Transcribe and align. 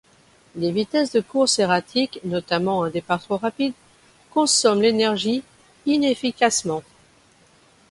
Des 0.55 0.71
vitesses 0.71 1.11
de 1.11 1.19
course 1.21 1.59
erratiques, 1.59 2.19
notamment 2.23 2.81
un 2.83 2.89
départ 2.89 3.21
trop 3.21 3.37
rapide, 3.37 3.73
consomment 4.31 4.81
l'énergie 4.81 5.43
inefficacement. 5.85 6.81